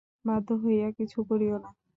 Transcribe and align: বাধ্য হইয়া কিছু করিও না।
বাধ্য 0.25 0.49
হইয়া 0.63 0.87
কিছু 0.97 1.19
করিও 1.29 1.55
না। 1.63 1.69